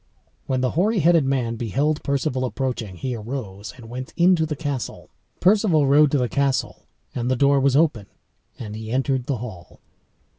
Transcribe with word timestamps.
When 0.47 0.61
the 0.61 0.71
hoary 0.71 0.97
headed 1.01 1.25
man 1.25 1.57
beheld 1.57 2.01
Perceval 2.03 2.43
approaching, 2.43 2.95
he 2.95 3.13
arose 3.15 3.71
and 3.77 3.87
went 3.87 4.15
into 4.17 4.47
the 4.47 4.55
castle. 4.55 5.11
Perceval 5.39 5.85
rode 5.85 6.09
to 6.09 6.17
the 6.17 6.27
castle, 6.27 6.87
and 7.13 7.29
the 7.29 7.35
door 7.35 7.59
was 7.59 7.75
open, 7.75 8.07
and 8.57 8.75
he 8.75 8.89
entered 8.89 9.27
the 9.27 9.37
hall. 9.37 9.79